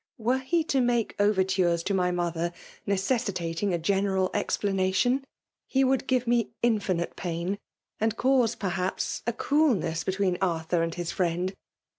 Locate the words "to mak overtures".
0.63-1.83